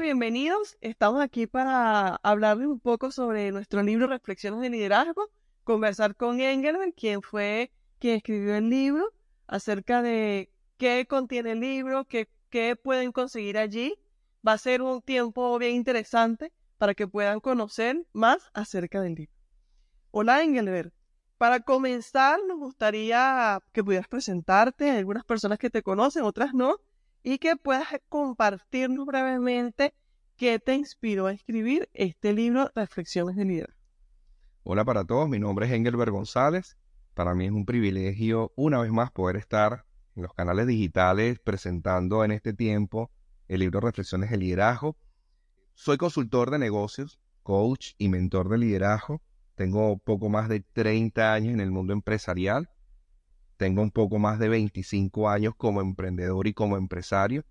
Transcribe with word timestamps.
bienvenidos. 0.00 0.78
Estamos 0.80 1.20
aquí 1.20 1.46
para 1.46 2.16
hablarles 2.22 2.68
un 2.68 2.80
poco 2.80 3.12
sobre 3.12 3.52
nuestro 3.52 3.82
libro 3.82 4.06
Reflexiones 4.06 4.60
de 4.60 4.70
Liderazgo, 4.70 5.28
conversar 5.62 6.16
con 6.16 6.40
Engelbert, 6.40 6.94
quien 6.96 7.20
fue 7.20 7.70
quien 7.98 8.16
escribió 8.16 8.56
el 8.56 8.70
libro, 8.70 9.12
acerca 9.46 10.00
de 10.00 10.50
qué 10.78 11.06
contiene 11.06 11.52
el 11.52 11.60
libro, 11.60 12.06
qué, 12.06 12.30
qué 12.48 12.76
pueden 12.76 13.12
conseguir 13.12 13.58
allí. 13.58 13.94
Va 14.46 14.54
a 14.54 14.58
ser 14.58 14.80
un 14.80 15.02
tiempo 15.02 15.58
bien 15.58 15.74
interesante 15.74 16.50
para 16.78 16.94
que 16.94 17.06
puedan 17.06 17.40
conocer 17.40 18.06
más 18.14 18.48
acerca 18.54 19.02
del 19.02 19.14
libro. 19.16 19.34
Hola 20.12 20.42
Engelbert. 20.42 20.94
Para 21.36 21.60
comenzar, 21.60 22.40
nos 22.48 22.58
gustaría 22.58 23.60
que 23.72 23.84
pudieras 23.84 24.08
presentarte. 24.08 24.90
Algunas 24.90 25.24
personas 25.24 25.58
que 25.58 25.68
te 25.68 25.82
conocen, 25.82 26.22
otras 26.22 26.54
no 26.54 26.80
y 27.22 27.38
que 27.38 27.56
puedas 27.56 27.88
compartirnos 28.08 29.06
brevemente 29.06 29.94
qué 30.36 30.58
te 30.58 30.74
inspiró 30.74 31.26
a 31.26 31.32
escribir 31.32 31.88
este 31.92 32.32
libro, 32.32 32.70
Reflexiones 32.74 33.36
de 33.36 33.44
Líder. 33.44 33.76
Hola 34.62 34.84
para 34.84 35.04
todos, 35.04 35.28
mi 35.28 35.38
nombre 35.38 35.66
es 35.66 35.72
Engelbert 35.72 36.10
González. 36.10 36.76
Para 37.14 37.34
mí 37.34 37.46
es 37.46 37.52
un 37.52 37.66
privilegio 37.66 38.52
una 38.56 38.80
vez 38.80 38.90
más 38.90 39.10
poder 39.10 39.36
estar 39.36 39.84
en 40.16 40.22
los 40.22 40.32
canales 40.32 40.66
digitales 40.66 41.38
presentando 41.40 42.24
en 42.24 42.32
este 42.32 42.52
tiempo 42.52 43.10
el 43.48 43.60
libro 43.60 43.80
Reflexiones 43.80 44.30
de 44.30 44.38
Liderazgo. 44.38 44.96
Soy 45.74 45.98
consultor 45.98 46.50
de 46.50 46.58
negocios, 46.58 47.20
coach 47.42 47.92
y 47.98 48.08
mentor 48.08 48.48
de 48.48 48.58
liderazgo. 48.58 49.20
Tengo 49.56 49.98
poco 49.98 50.28
más 50.28 50.48
de 50.48 50.60
30 50.60 51.34
años 51.34 51.52
en 51.52 51.60
el 51.60 51.70
mundo 51.70 51.92
empresarial 51.92 52.70
tengo 53.60 53.82
un 53.82 53.90
poco 53.90 54.18
más 54.18 54.38
de 54.38 54.48
25 54.48 55.28
años 55.28 55.52
como 55.54 55.82
emprendedor 55.82 56.46
y 56.46 56.54
como 56.54 56.78
empresario 56.78 57.44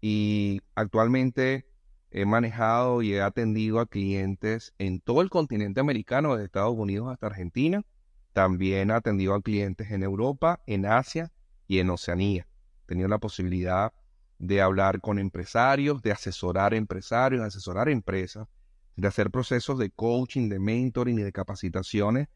y 0.00 0.60
actualmente 0.74 1.68
he 2.10 2.24
manejado 2.24 3.00
y 3.00 3.14
he 3.14 3.22
atendido 3.22 3.78
a 3.78 3.86
clientes 3.86 4.74
en 4.78 4.98
todo 4.98 5.22
el 5.22 5.30
continente 5.30 5.78
americano, 5.78 6.32
desde 6.32 6.46
Estados 6.46 6.74
Unidos 6.76 7.12
hasta 7.12 7.28
Argentina. 7.28 7.84
También 8.32 8.90
he 8.90 8.94
atendido 8.94 9.34
a 9.34 9.40
clientes 9.40 9.92
en 9.92 10.02
Europa, 10.02 10.64
en 10.66 10.84
Asia 10.84 11.30
y 11.68 11.78
en 11.78 11.90
Oceanía. 11.90 12.48
He 12.82 12.86
tenido 12.86 13.06
la 13.06 13.18
posibilidad 13.18 13.92
de 14.40 14.60
hablar 14.60 15.00
con 15.00 15.20
empresarios, 15.20 16.02
de 16.02 16.10
asesorar 16.10 16.74
empresarios, 16.74 17.42
de 17.42 17.46
asesorar 17.46 17.88
empresas, 17.88 18.48
de 18.96 19.06
hacer 19.06 19.30
procesos 19.30 19.78
de 19.78 19.90
coaching, 19.90 20.48
de 20.48 20.58
mentoring 20.58 21.20
y 21.20 21.22
de 21.22 21.30
capacitaciones 21.30 22.26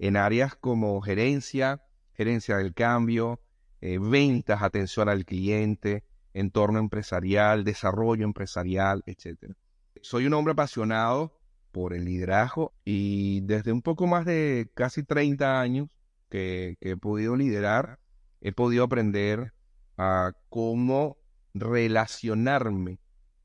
en 0.00 0.16
áreas 0.16 0.56
como 0.56 1.00
gerencia, 1.00 1.80
gerencia 2.16 2.56
del 2.56 2.74
cambio, 2.74 3.40
eh, 3.80 3.98
ventas, 4.00 4.62
atención 4.62 5.08
al 5.08 5.24
cliente, 5.24 6.04
entorno 6.32 6.78
empresarial, 6.78 7.64
desarrollo 7.64 8.24
empresarial, 8.24 9.02
etc. 9.06 9.54
Soy 10.02 10.26
un 10.26 10.34
hombre 10.34 10.52
apasionado 10.52 11.38
por 11.72 11.94
el 11.94 12.04
liderazgo 12.04 12.74
y 12.84 13.40
desde 13.42 13.72
un 13.72 13.82
poco 13.82 14.06
más 14.06 14.24
de 14.24 14.70
casi 14.74 15.02
30 15.02 15.60
años 15.60 15.88
que, 16.28 16.76
que 16.80 16.90
he 16.92 16.96
podido 16.96 17.36
liderar, 17.36 17.98
he 18.40 18.52
podido 18.52 18.84
aprender 18.84 19.52
a 19.98 20.32
cómo 20.48 21.18
relacionarme 21.54 22.98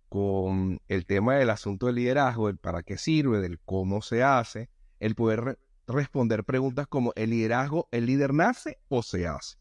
con 0.10 0.82
el 0.90 1.06
tema 1.06 1.36
del 1.36 1.50
asunto 1.50 1.86
del 1.86 1.96
liderazgo, 1.96 2.50
el 2.50 2.58
para 2.58 2.84
qué 2.84 2.98
sirve, 2.98 3.40
del 3.40 3.60
cómo 3.60 4.02
se 4.02 4.24
hace, 4.24 4.70
el 5.00 5.16
poder 5.16 5.58
responder 5.92 6.44
preguntas 6.44 6.88
como 6.88 7.14
¿el 7.16 7.32
liderazgo, 7.32 7.88
el 7.92 8.06
líder 8.06 8.34
nace 8.34 8.80
o 8.90 9.04
se 9.04 9.28
hace? 9.28 9.58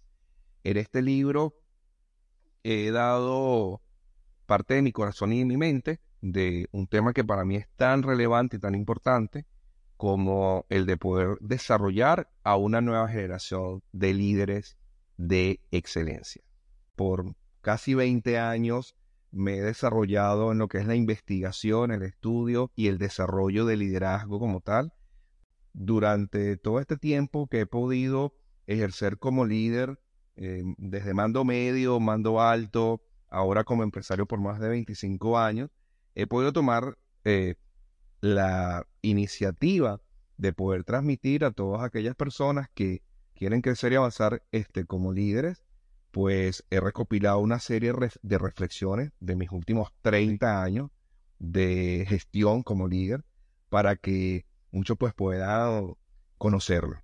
En 0.64 0.76
este 0.76 1.02
libro 1.02 1.54
he 2.62 2.90
dado 2.90 3.82
parte 4.46 4.74
de 4.74 4.82
mi 4.82 4.92
corazón 4.92 5.32
y 5.32 5.38
de 5.40 5.44
mi 5.44 5.56
mente 5.56 6.00
de 6.20 6.68
un 6.72 6.86
tema 6.86 7.12
que 7.12 7.24
para 7.24 7.44
mí 7.44 7.56
es 7.56 7.69
tan 7.76 8.02
relevante 8.02 8.56
y 8.56 8.60
tan 8.60 8.74
importante 8.74 9.46
como 9.96 10.66
el 10.69 10.86
de 10.86 10.96
poder 10.96 11.36
desarrollar 11.40 12.30
a 12.42 12.56
una 12.56 12.80
nueva 12.80 13.08
generación 13.08 13.82
de 13.92 14.14
líderes 14.14 14.78
de 15.16 15.60
excelencia. 15.70 16.42
Por 16.96 17.34
casi 17.60 17.94
20 17.94 18.38
años 18.38 18.96
me 19.30 19.58
he 19.58 19.62
desarrollado 19.62 20.52
en 20.52 20.58
lo 20.58 20.69
que 20.69 20.78
es 20.78 20.86
la 20.86 20.94
investigación, 20.94 21.90
el 21.90 22.02
estudio 22.02 22.70
y 22.74 22.88
el 22.88 22.98
desarrollo 22.98 23.64
de 23.66 23.76
liderazgo 23.76 24.38
como 24.38 24.60
tal 24.60 24.92
durante 25.72 26.56
todo 26.56 26.81
este 26.81 26.97
tiempo 26.97 27.47
que 27.47 27.60
he 27.60 27.66
podido 27.66 28.34
ejercer 28.66 29.19
como 29.19 29.44
líder, 29.44 29.98
eh, 30.36 30.62
desde 30.78 31.14
mando 31.14 31.44
medio, 31.44 32.00
mando 32.00 32.41
alto, 32.41 33.03
ahora 33.28 33.64
como 33.64 33.82
empresario 33.82 34.26
por 34.26 34.41
más 34.41 34.60
de 34.60 34.69
25 34.69 35.38
años, 35.38 35.70
he 36.14 36.26
podido 36.26 36.53
tomar 36.53 36.98
eh, 37.25 37.54
la 38.20 38.86
iniciativa 39.03 40.00
de 40.36 40.53
poder 40.53 40.84
transmitir 40.84 41.44
a 41.44 41.50
todas 41.50 41.82
aquellas 41.82 42.16
personas 42.16 42.69
que 42.75 43.02
quieren 43.34 43.60
crecer 43.60 43.92
y 43.92 43.97
avanzar 43.97 44.42
este, 44.52 44.84
como 44.84 45.12
líderes, 45.12 45.62
pues 46.10 46.64
he 46.70 46.81
recopilado 46.81 47.38
una 47.38 47.60
serie 47.60 47.92
de 48.22 48.38
reflexiones 48.38 49.12
de 49.20 49.37
mis 49.37 49.50
últimos 49.50 49.92
30 50.02 50.62
años 50.62 50.91
de 51.38 52.04
gestión 52.08 52.62
como 52.62 52.88
líder 52.88 53.25
para 53.69 53.97
que 53.97 54.44
mucho 54.70 54.97
pues 54.97 55.14
pueda 55.14 55.81
conocerlo. 56.38 57.03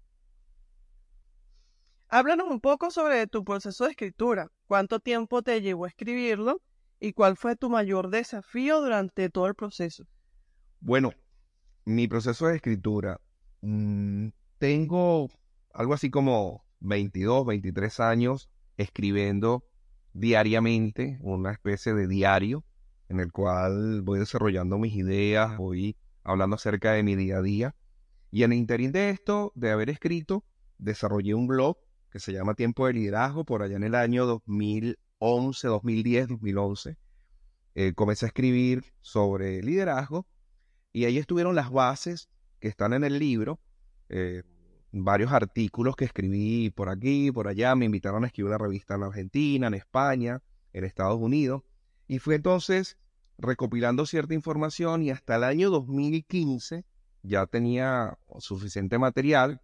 Háblanos 2.08 2.48
un 2.48 2.60
poco 2.60 2.90
sobre 2.90 3.26
tu 3.26 3.44
proceso 3.44 3.84
de 3.84 3.90
escritura. 3.90 4.48
¿Cuánto 4.66 5.00
tiempo 5.00 5.42
te 5.42 5.60
llevó 5.60 5.84
a 5.84 5.88
escribirlo 5.88 6.62
y 7.00 7.12
cuál 7.12 7.36
fue 7.36 7.56
tu 7.56 7.68
mayor 7.68 8.10
desafío 8.10 8.80
durante 8.80 9.28
todo 9.28 9.48
el 9.48 9.54
proceso? 9.54 10.04
Bueno, 10.80 11.12
mi 11.84 12.06
proceso 12.06 12.46
de 12.46 12.56
escritura, 12.56 13.20
mm, 13.60 14.28
tengo 14.58 15.28
algo 15.72 15.94
así 15.94 16.10
como 16.10 16.64
22, 16.80 17.44
23 17.46 18.00
años 18.00 18.48
escribiendo 18.76 19.64
diariamente, 20.12 21.18
una 21.20 21.52
especie 21.52 21.92
de 21.92 22.06
diario 22.06 22.64
en 23.08 23.20
el 23.20 23.32
cual 23.32 24.02
voy 24.02 24.18
desarrollando 24.18 24.78
mis 24.78 24.94
ideas, 24.94 25.56
voy 25.58 25.96
hablando 26.26 26.56
acerca 26.56 26.92
de 26.92 27.02
mi 27.02 27.14
día 27.16 27.38
a 27.38 27.42
día. 27.42 27.74
Y 28.30 28.42
en 28.42 28.52
el 28.52 28.58
interín 28.58 28.92
de 28.92 29.10
esto, 29.10 29.52
de 29.54 29.70
haber 29.70 29.88
escrito, 29.88 30.44
desarrollé 30.78 31.34
un 31.34 31.46
blog 31.46 31.78
que 32.10 32.20
se 32.20 32.32
llama 32.32 32.54
Tiempo 32.54 32.86
de 32.86 32.94
Liderazgo 32.94 33.44
por 33.44 33.62
allá 33.62 33.76
en 33.76 33.84
el 33.84 33.94
año 33.94 34.26
2011, 34.26 35.68
2010, 35.68 36.28
2011. 36.28 36.96
comencé 37.94 38.26
a 38.26 38.28
escribir 38.28 38.84
sobre 39.00 39.62
liderazgo 39.62 40.26
y 40.92 41.04
ahí 41.04 41.18
estuvieron 41.18 41.54
las 41.54 41.70
bases 41.70 42.28
que 42.58 42.68
están 42.68 42.92
en 42.94 43.04
el 43.04 43.18
libro, 43.18 43.60
eh, 44.08 44.42
varios 44.92 45.30
artículos 45.30 45.94
que 45.94 46.06
escribí 46.06 46.70
por 46.70 46.88
aquí, 46.88 47.30
por 47.30 47.48
allá, 47.48 47.74
me 47.74 47.84
invitaron 47.84 48.24
a 48.24 48.28
escribir 48.28 48.48
una 48.48 48.58
revista 48.58 48.94
en 48.94 49.02
Argentina, 49.02 49.66
en 49.66 49.74
España, 49.74 50.42
en 50.72 50.84
Estados 50.84 51.20
Unidos, 51.20 51.62
y 52.08 52.18
fue 52.18 52.36
entonces 52.36 52.96
recopilando 53.38 54.06
cierta 54.06 54.34
información 54.34 55.02
y 55.02 55.10
hasta 55.10 55.36
el 55.36 55.44
año 55.44 55.70
2015 55.70 56.84
ya 57.22 57.46
tenía 57.46 58.18
suficiente 58.38 58.98
material. 58.98 59.60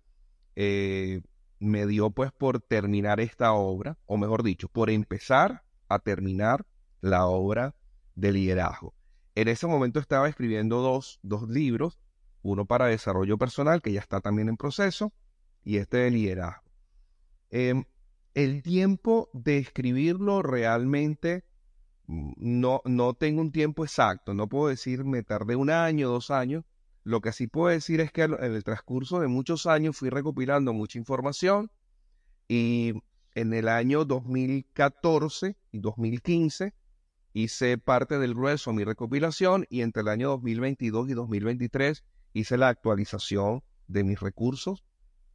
Eh, 0.56 1.22
me 1.58 1.86
dio 1.86 2.10
pues 2.10 2.32
por 2.32 2.60
terminar 2.60 3.20
esta 3.20 3.52
obra, 3.52 3.96
o 4.06 4.16
mejor 4.16 4.42
dicho, 4.42 4.68
por 4.68 4.90
empezar 4.90 5.62
a 5.88 6.00
terminar 6.00 6.66
la 7.00 7.26
obra 7.26 7.74
de 8.14 8.32
liderazgo. 8.32 8.94
En 9.34 9.48
ese 9.48 9.66
momento 9.66 10.00
estaba 10.00 10.28
escribiendo 10.28 10.80
dos, 10.80 11.20
dos 11.22 11.48
libros, 11.48 11.98
uno 12.42 12.66
para 12.66 12.86
desarrollo 12.86 13.38
personal, 13.38 13.80
que 13.80 13.92
ya 13.92 14.00
está 14.00 14.20
también 14.20 14.48
en 14.48 14.56
proceso, 14.56 15.12
y 15.64 15.76
este 15.76 15.98
de 15.98 16.10
liderazgo. 16.10 16.64
Em, 17.50 17.84
el 18.34 18.62
tiempo 18.62 19.30
de 19.32 19.58
escribirlo 19.58 20.42
realmente 20.42 21.44
no, 22.12 22.82
no 22.84 23.14
tengo 23.14 23.40
un 23.40 23.52
tiempo 23.52 23.84
exacto, 23.84 24.34
no 24.34 24.48
puedo 24.48 24.68
decir 24.68 25.04
me 25.04 25.22
tardé 25.22 25.56
un 25.56 25.70
año, 25.70 26.10
dos 26.10 26.30
años. 26.30 26.64
Lo 27.04 27.20
que 27.20 27.32
sí 27.32 27.48
puedo 27.48 27.68
decir 27.68 28.00
es 28.00 28.12
que 28.12 28.22
en 28.22 28.34
el 28.34 28.62
transcurso 28.62 29.18
de 29.18 29.26
muchos 29.26 29.66
años 29.66 29.96
fui 29.96 30.08
recopilando 30.08 30.72
mucha 30.72 30.98
información 30.98 31.70
y 32.46 32.92
en 33.34 33.54
el 33.54 33.66
año 33.66 34.04
2014 34.04 35.56
y 35.72 35.78
2015 35.80 36.74
hice 37.32 37.78
parte 37.78 38.18
del 38.18 38.34
grueso 38.34 38.70
de 38.70 38.76
mi 38.76 38.84
recopilación 38.84 39.66
y 39.70 39.80
entre 39.80 40.02
el 40.02 40.08
año 40.08 40.28
2022 40.28 41.08
y 41.08 41.14
2023 41.14 42.04
hice 42.34 42.58
la 42.58 42.68
actualización 42.68 43.64
de 43.88 44.04
mis 44.04 44.20
recursos. 44.20 44.84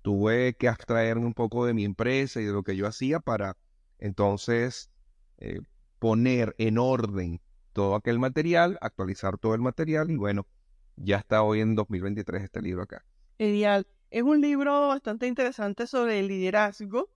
Tuve 0.04 0.56
que 0.56 0.70
abstraerme 0.70 1.26
un 1.26 1.34
poco 1.34 1.66
de 1.66 1.74
mi 1.74 1.84
empresa 1.84 2.40
y 2.40 2.46
de 2.46 2.54
lo 2.54 2.64
que 2.64 2.78
yo 2.78 2.88
hacía 2.88 3.20
para 3.20 3.58
entonces 3.98 4.92
eh, 5.40 5.60
poner 6.00 6.56
en 6.58 6.78
orden 6.78 7.42
todo 7.74 7.96
aquel 7.96 8.20
material, 8.20 8.78
actualizar 8.82 9.38
todo 9.38 9.54
el 9.54 9.62
material 9.62 10.10
y 10.10 10.16
bueno, 10.16 10.48
ya 10.96 11.18
está 11.18 11.44
hoy 11.44 11.62
en 11.62 11.76
2023 11.76 12.44
este 12.44 12.62
libro 12.62 12.84
acá. 12.84 13.06
Genial. 13.38 13.88
Es 14.10 14.24
un 14.24 14.42
libro 14.42 14.88
bastante 14.88 15.28
interesante 15.28 15.86
sobre 15.86 16.20
el 16.20 16.28
liderazgo. 16.28 17.10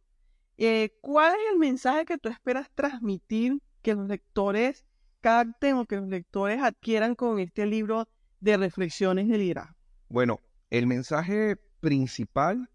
Eh, 0.57 0.97
¿Cuál 1.01 1.33
es 1.33 1.53
el 1.53 1.57
mensaje 1.57 2.05
que 2.05 2.17
tú 2.17 2.29
esperas 2.29 2.69
transmitir 2.75 3.61
que 3.81 3.95
los 3.95 4.07
lectores 4.07 4.85
capten 5.21 5.77
o 5.77 5.85
que 5.85 5.95
los 5.95 6.07
lectores 6.07 6.61
adquieran 6.61 7.15
con 7.15 7.39
este 7.39 7.65
libro 7.65 8.07
de 8.39 8.57
reflexiones 8.57 9.29
de 9.29 9.37
liderazgo? 9.37 9.75
Bueno, 10.09 10.41
el 10.69 10.85
mensaje 10.85 11.55
principal 11.79 12.69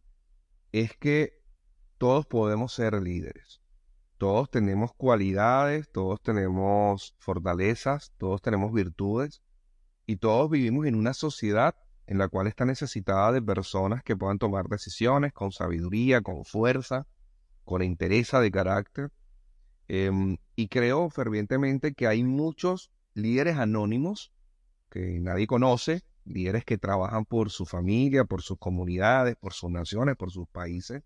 es 0.72 0.96
que 0.96 1.42
todos 1.98 2.26
podemos 2.26 2.72
ser 2.72 2.94
líderes. 3.00 3.60
Todos 4.18 4.50
tenemos 4.50 4.92
cualidades, 4.94 5.90
todos 5.90 6.22
tenemos 6.22 7.14
fortalezas, 7.18 8.12
todos 8.16 8.40
tenemos 8.40 8.72
virtudes 8.72 9.42
y 10.06 10.16
todos 10.16 10.50
vivimos 10.50 10.86
en 10.86 10.94
una 10.94 11.12
sociedad 11.12 11.74
en 12.06 12.18
la 12.18 12.28
cual 12.28 12.46
está 12.46 12.64
necesitada 12.64 13.32
de 13.32 13.42
personas 13.42 14.02
que 14.02 14.16
puedan 14.16 14.38
tomar 14.38 14.68
decisiones 14.68 15.32
con 15.32 15.52
sabiduría, 15.52 16.22
con 16.22 16.44
fuerza, 16.44 17.06
con 17.64 17.82
interés 17.82 18.30
de 18.30 18.50
carácter. 18.50 19.12
Em, 19.88 20.38
y 20.54 20.68
creo 20.68 21.10
fervientemente 21.10 21.94
que 21.94 22.06
hay 22.06 22.22
muchos 22.24 22.90
líderes 23.14 23.56
anónimos 23.58 24.32
que 24.88 25.20
nadie 25.20 25.46
conoce, 25.46 26.02
líderes 26.24 26.64
que 26.64 26.78
trabajan 26.78 27.24
por 27.24 27.50
su 27.50 27.66
familia, 27.66 28.24
por 28.24 28.42
sus 28.42 28.58
comunidades, 28.58 29.36
por 29.36 29.52
sus 29.52 29.70
naciones, 29.70 30.16
por 30.16 30.30
sus 30.30 30.48
países. 30.48 31.02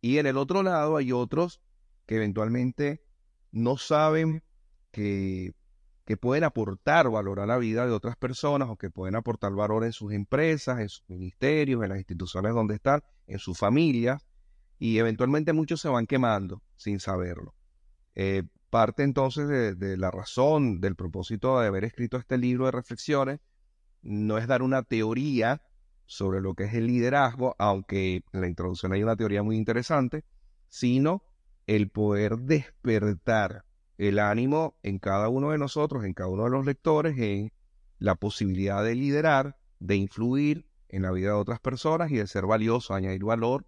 Y 0.00 0.18
en 0.18 0.26
el 0.26 0.36
otro 0.36 0.62
lado 0.62 0.96
hay 0.96 1.12
otros 1.12 1.60
que 2.06 2.16
eventualmente 2.16 3.04
no 3.50 3.76
saben 3.76 4.42
que 4.90 5.54
que 6.04 6.16
pueden 6.16 6.44
aportar 6.44 7.08
valor 7.10 7.40
a 7.40 7.46
la 7.46 7.58
vida 7.58 7.86
de 7.86 7.92
otras 7.92 8.16
personas 8.16 8.68
o 8.68 8.76
que 8.76 8.90
pueden 8.90 9.14
aportar 9.14 9.52
valor 9.52 9.84
en 9.84 9.92
sus 9.92 10.12
empresas, 10.12 10.80
en 10.80 10.88
sus 10.88 11.04
ministerios, 11.08 11.82
en 11.82 11.90
las 11.90 11.98
instituciones 11.98 12.54
donde 12.54 12.74
están, 12.74 13.02
en 13.26 13.38
sus 13.38 13.56
familias, 13.58 14.26
y 14.78 14.98
eventualmente 14.98 15.52
muchos 15.52 15.80
se 15.80 15.88
van 15.88 16.06
quemando 16.06 16.62
sin 16.76 16.98
saberlo. 16.98 17.54
Eh, 18.14 18.42
parte 18.68 19.04
entonces 19.04 19.48
de, 19.48 19.74
de, 19.74 19.96
la 19.96 20.10
razón, 20.10 20.80
del 20.80 20.96
propósito 20.96 21.60
de 21.60 21.68
haber 21.68 21.84
escrito 21.84 22.16
este 22.16 22.36
libro 22.36 22.66
de 22.66 22.72
reflexiones, 22.72 23.40
no 24.02 24.38
es 24.38 24.48
dar 24.48 24.62
una 24.62 24.82
teoría 24.82 25.62
sobre 26.06 26.40
lo 26.40 26.54
que 26.54 26.64
es 26.64 26.74
el 26.74 26.88
liderazgo, 26.88 27.54
aunque 27.58 28.24
en 28.32 28.40
la 28.40 28.48
introducción 28.48 28.92
hay 28.92 29.04
una 29.04 29.16
teoría 29.16 29.44
muy 29.44 29.56
interesante, 29.56 30.24
sino 30.68 31.22
el 31.66 31.88
poder 31.90 32.38
despertar 32.38 33.64
el 33.98 34.18
ánimo 34.18 34.76
en 34.82 34.98
cada 34.98 35.28
uno 35.28 35.50
de 35.50 35.58
nosotros, 35.58 36.04
en 36.04 36.14
cada 36.14 36.28
uno 36.28 36.44
de 36.44 36.50
los 36.50 36.66
lectores, 36.66 37.16
en 37.18 37.52
la 37.98 38.14
posibilidad 38.16 38.82
de 38.82 38.94
liderar, 38.94 39.56
de 39.78 39.96
influir 39.96 40.66
en 40.88 41.02
la 41.02 41.12
vida 41.12 41.28
de 41.28 41.34
otras 41.34 41.60
personas 41.60 42.10
y 42.10 42.16
de 42.16 42.26
ser 42.26 42.46
valioso, 42.46 42.94
añadir 42.94 43.24
valor 43.24 43.66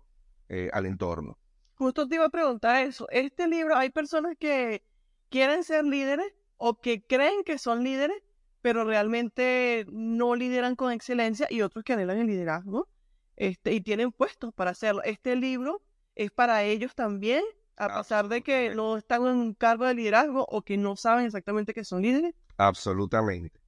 eh, 0.49 0.71
al 0.73 0.87
entorno. 0.87 1.39
Justo 1.75 2.07
te 2.07 2.17
iba 2.17 2.27
a 2.27 2.31
preguntar 2.31 2.85
eso. 2.85 3.07
Este 3.11 3.49
libro, 3.49 3.77
hay 3.77 3.91
personas 3.91 4.37
que 4.39 4.85
quieren 5.31 5.65
ser 5.65 5.85
líderes 5.85 6.27
o 6.57 6.81
que 6.81 7.05
creen 7.07 7.45
que 7.45 7.59
son 7.59 7.83
líderes, 7.83 8.17
pero 8.61 8.85
realmente 8.85 9.87
no 9.91 10.35
lideran 10.35 10.77
con 10.77 10.93
excelencia 10.93 11.47
y 11.51 11.63
otros 11.63 11.85
que 11.85 11.93
anhelan 11.93 12.19
el 12.19 12.27
liderazgo 12.27 12.89
este, 13.37 13.73
y 13.73 13.81
tienen 13.81 14.13
puestos 14.13 14.53
para 14.55 14.71
hacerlo. 14.71 15.03
Este 15.03 15.37
libro 15.37 15.83
es 16.15 16.31
para 16.31 16.63
ellos 16.63 16.95
también 16.95 17.43
a 17.77 17.99
pesar 17.99 18.29
de 18.29 18.43
que 18.43 18.75
no 18.75 18.97
están 18.97 19.23
en 19.23 19.37
un 19.37 19.55
cargo 19.55 19.85
de 19.87 19.95
liderazgo 19.95 20.47
o 20.49 20.63
que 20.63 20.77
no 20.77 20.97
saben 20.97 21.27
exactamente 21.27 21.75
que 21.75 21.85
son 21.85 22.03
líderes? 22.03 22.35
Absolutamente. 22.57 23.61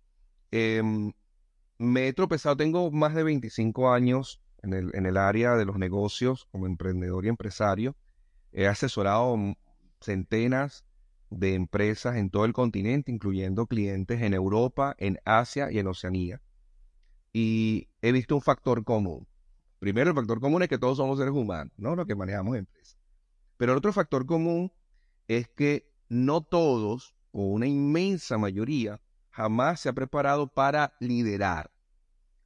Em, 0.51 1.13
me 1.79 2.09
he 2.09 2.13
tropezado, 2.13 2.57
tengo 2.57 2.91
más 2.91 3.15
de 3.15 3.23
25 3.23 3.93
años 3.93 4.41
en 4.63 4.73
el, 4.73 4.91
en 4.95 5.07
el 5.07 5.17
área 5.17 5.57
de 5.57 5.65
los 5.65 5.77
negocios 5.77 6.47
como 6.51 6.67
emprendedor 6.67 7.25
y 7.25 7.29
empresario. 7.29 7.97
He 8.53 8.67
asesorado 8.67 9.37
centenas 10.01 10.85
de 11.31 11.55
empresas 11.55 12.17
en 12.17 12.31
todo 12.31 12.45
el 12.45 12.53
continente, 12.53 13.11
incluyendo 13.11 13.67
clientes 13.67 14.23
en 14.23 14.35
Europa, 14.35 14.95
en 14.99 15.19
Asia 15.25 15.71
y 15.71 15.79
en 15.79 15.89
Oceanía. 15.89 16.41
Y 17.33 17.89
he 18.01 18.13
visto 18.13 18.35
un 18.35 18.43
factor 18.43 18.85
común. 18.85 19.27
Primero, 19.79 20.11
el 20.11 20.17
factor 20.17 20.41
común 20.41 20.63
es 20.63 20.69
que 20.69 20.79
todos 20.79 20.97
somos 20.97 21.19
seres 21.19 21.35
humanos, 21.35 21.73
¿no? 21.77 21.95
Lo 21.97 22.07
que 22.07 22.15
manejamos 22.15 22.57
empresas. 22.57 22.96
Pero 23.57 23.73
el 23.73 23.79
otro 23.79 23.93
factor 23.93 24.27
común 24.27 24.73
es 25.29 25.49
que 25.49 25.91
no 26.09 26.43
todos, 26.43 27.15
o 27.33 27.43
una 27.43 27.67
inmensa 27.67 28.39
mayoría, 28.39 29.01
jamás 29.31 29.81
se 29.81 29.89
ha 29.89 29.93
preparado 29.93 30.49
para 30.49 30.95
liderar. 31.01 31.71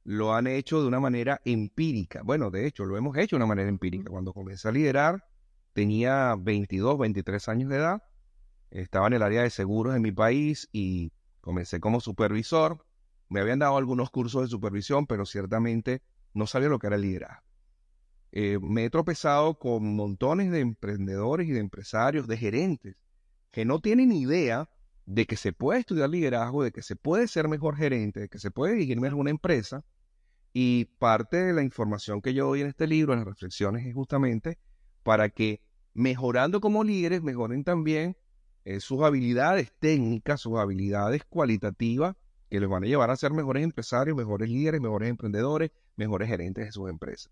Lo 0.03 0.33
han 0.33 0.47
hecho 0.47 0.81
de 0.81 0.87
una 0.87 0.99
manera 0.99 1.41
empírica. 1.45 2.21
Bueno, 2.23 2.49
de 2.49 2.65
hecho, 2.65 2.85
lo 2.85 2.97
hemos 2.97 3.15
hecho 3.17 3.35
de 3.35 3.37
una 3.37 3.45
manera 3.45 3.69
empírica. 3.69 4.09
Cuando 4.09 4.33
comencé 4.33 4.67
a 4.67 4.71
liderar, 4.71 5.23
tenía 5.73 6.35
22, 6.37 6.97
23 6.97 7.49
años 7.49 7.69
de 7.69 7.77
edad. 7.77 8.03
Estaba 8.71 9.07
en 9.07 9.13
el 9.13 9.21
área 9.21 9.43
de 9.43 9.49
seguros 9.49 9.95
en 9.95 10.01
mi 10.01 10.11
país 10.11 10.69
y 10.71 11.11
comencé 11.39 11.79
como 11.79 11.99
supervisor. 11.99 12.85
Me 13.29 13.41
habían 13.41 13.59
dado 13.59 13.77
algunos 13.77 14.09
cursos 14.09 14.41
de 14.41 14.47
supervisión, 14.47 15.05
pero 15.05 15.25
ciertamente 15.25 16.01
no 16.33 16.47
sabía 16.47 16.69
lo 16.69 16.79
que 16.79 16.87
era 16.87 16.97
liderar. 16.97 17.43
Eh, 18.31 18.59
me 18.61 18.85
he 18.85 18.89
tropezado 18.89 19.59
con 19.59 19.95
montones 19.95 20.51
de 20.51 20.59
emprendedores 20.61 21.47
y 21.47 21.51
de 21.51 21.59
empresarios, 21.59 22.27
de 22.27 22.37
gerentes, 22.37 22.95
que 23.51 23.65
no 23.65 23.79
tienen 23.79 24.11
idea 24.11 24.69
de 25.05 25.25
que 25.25 25.35
se 25.35 25.51
puede 25.51 25.81
estudiar 25.81 26.09
liderazgo, 26.09 26.63
de 26.63 26.71
que 26.71 26.81
se 26.81 26.95
puede 26.95 27.27
ser 27.27 27.47
mejor 27.47 27.75
gerente, 27.75 28.21
de 28.21 28.29
que 28.29 28.39
se 28.39 28.51
puede 28.51 28.73
dirigir 28.73 28.99
mejor 28.99 29.19
una 29.19 29.31
empresa. 29.31 29.83
Y 30.53 30.85
parte 30.99 31.37
de 31.37 31.53
la 31.53 31.63
información 31.63 32.21
que 32.21 32.33
yo 32.33 32.47
doy 32.47 32.61
en 32.61 32.67
este 32.67 32.87
libro, 32.87 33.13
en 33.13 33.19
las 33.19 33.27
reflexiones, 33.27 33.85
es 33.85 33.93
justamente 33.93 34.57
para 35.03 35.29
que 35.29 35.61
mejorando 35.93 36.61
como 36.61 36.83
líderes, 36.83 37.21
mejoren 37.21 37.63
también 37.63 38.17
eh, 38.63 38.79
sus 38.79 39.01
habilidades 39.01 39.73
técnicas, 39.79 40.41
sus 40.41 40.57
habilidades 40.57 41.23
cualitativas, 41.25 42.15
que 42.49 42.59
les 42.59 42.69
van 42.69 42.83
a 42.83 42.87
llevar 42.87 43.09
a 43.09 43.15
ser 43.15 43.31
mejores 43.31 43.63
empresarios, 43.63 44.15
mejores 44.15 44.49
líderes, 44.49 44.81
mejores 44.81 45.09
emprendedores, 45.09 45.71
mejores 45.95 46.27
gerentes 46.27 46.65
de 46.65 46.71
sus 46.71 46.89
empresas. 46.89 47.31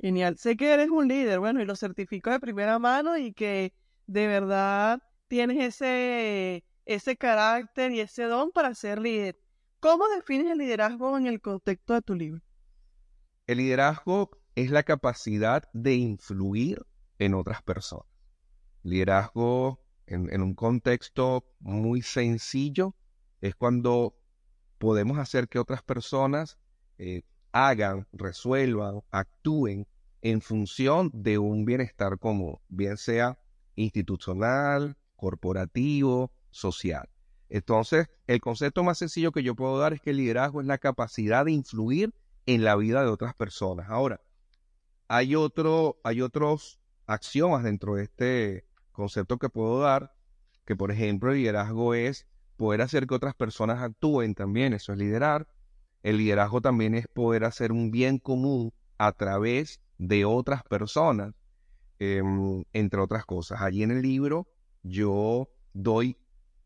Genial. 0.00 0.38
Sé 0.38 0.56
que 0.56 0.72
eres 0.72 0.88
un 0.88 1.08
líder, 1.08 1.40
bueno, 1.40 1.60
y 1.60 1.66
lo 1.66 1.76
certifico 1.76 2.30
de 2.30 2.40
primera 2.40 2.78
mano 2.78 3.18
y 3.18 3.34
que 3.34 3.74
de 4.06 4.26
verdad 4.26 5.02
tienes 5.28 5.58
ese, 5.58 6.64
ese 6.86 7.16
carácter 7.16 7.92
y 7.92 8.00
ese 8.00 8.24
don 8.24 8.50
para 8.50 8.74
ser 8.74 8.98
líder. 8.98 9.38
¿Cómo 9.78 10.08
defines 10.08 10.50
el 10.50 10.58
liderazgo 10.58 11.16
en 11.18 11.26
el 11.26 11.40
contexto 11.40 11.92
de 11.94 12.02
tu 12.02 12.14
libro? 12.14 12.42
El 13.46 13.58
liderazgo 13.58 14.30
es 14.54 14.70
la 14.70 14.82
capacidad 14.84 15.68
de 15.74 15.94
influir 15.94 16.84
en 17.18 17.34
otras 17.34 17.62
personas. 17.62 18.06
Liderazgo 18.82 19.80
en, 20.06 20.40
un 20.40 20.54
contexto 20.54 21.44
muy 21.60 22.00
sencillo 22.02 22.94
es 23.40 23.54
cuando 23.54 24.16
podemos 24.78 25.18
hacer 25.18 25.48
que 25.48 25.58
otras 25.58 25.82
personas 25.82 26.58
eh, 26.98 27.22
hagan, 27.52 28.06
resuelvan, 28.12 29.02
actúen 29.10 29.86
en 30.22 30.40
función 30.40 31.10
de 31.12 31.38
un 31.38 31.64
bienestar 31.64 32.18
común, 32.18 32.58
bien 32.68 32.96
sea 32.96 33.38
institucional, 33.74 34.96
corporativo, 35.16 36.32
social. 36.50 37.08
Entonces, 37.48 38.08
el 38.26 38.40
concepto 38.40 38.84
más 38.84 38.98
sencillo 38.98 39.32
que 39.32 39.42
yo 39.42 39.54
puedo 39.54 39.78
dar 39.78 39.92
es 39.92 40.00
que 40.00 40.10
el 40.10 40.18
liderazgo 40.18 40.60
es 40.60 40.66
la 40.66 40.78
capacidad 40.78 41.44
de 41.44 41.52
influir 41.52 42.14
en 42.46 42.64
la 42.64 42.76
vida 42.76 43.02
de 43.02 43.08
otras 43.08 43.34
personas. 43.34 43.88
Ahora, 43.88 44.20
hay, 45.08 45.34
otro, 45.34 46.00
hay 46.04 46.22
otros 46.22 46.80
axiomas 47.06 47.64
dentro 47.64 47.96
de 47.96 48.04
este 48.04 48.64
concepto 48.92 49.38
que 49.38 49.48
puedo 49.48 49.80
dar, 49.80 50.14
que 50.64 50.76
por 50.76 50.92
ejemplo 50.92 51.32
el 51.32 51.38
liderazgo 51.38 51.94
es 51.94 52.26
poder 52.56 52.82
hacer 52.82 53.06
que 53.06 53.14
otras 53.14 53.34
personas 53.34 53.82
actúen 53.82 54.34
también, 54.34 54.72
eso 54.72 54.92
es 54.92 54.98
liderar. 54.98 55.48
El 56.02 56.18
liderazgo 56.18 56.60
también 56.60 56.94
es 56.94 57.08
poder 57.08 57.44
hacer 57.44 57.72
un 57.72 57.90
bien 57.90 58.18
común 58.18 58.72
a 58.98 59.12
través 59.12 59.80
de 60.00 60.24
otras 60.24 60.62
personas, 60.62 61.34
em, 61.98 62.64
entre 62.72 63.00
otras 63.00 63.26
cosas. 63.26 63.60
Allí 63.60 63.82
en 63.82 63.90
el 63.90 64.00
libro 64.00 64.48
yo 64.82 65.50
doy 65.74 66.16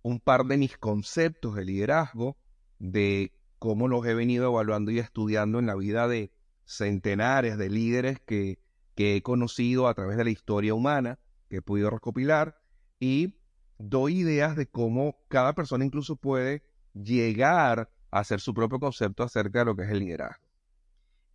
un 0.03 0.21
par 0.21 0.45
de 0.45 0.57
mis 0.57 0.79
conceptos 0.79 1.57
de 1.57 1.65
liderazgo, 1.65 2.37
de 2.79 3.33
cómo 3.59 3.89
los 3.89 4.07
he 4.07 4.15
venido 4.15 4.47
evaluando 4.47 4.93
y 4.93 5.01
estudiando 5.01 5.59
en 5.59 5.67
la 5.67 5.75
vida 5.75 6.07
de 6.07 6.33
centenares 6.65 7.59
de 7.59 7.71
líderes 7.71 8.21
que, 8.21 8.61
que 8.95 9.17
he 9.17 9.23
conocido 9.23 9.89
a 9.89 9.95
través 9.95 10.17
de 10.17 10.25
la 10.25 10.31
historia 10.31 10.73
humana, 10.73 11.19
que 11.49 11.57
he 11.57 11.63
podido 11.63 11.91
recopilar, 11.91 12.61
y 13.01 13.35
doy 13.79 14.21
ideas 14.21 14.55
de 14.55 14.69
cómo 14.69 15.17
cada 15.27 15.55
persona 15.55 15.85
incluso 15.85 16.15
puede 16.15 16.63
llegar 16.93 17.91
a 18.13 18.21
hacer 18.21 18.39
su 18.39 18.55
propio 18.55 18.79
concepto 18.79 19.25
acerca 19.25 19.61
de 19.61 19.65
lo 19.65 19.75
que 19.75 19.83
es 19.83 19.91
el 19.91 19.99
liderazgo. 19.99 20.44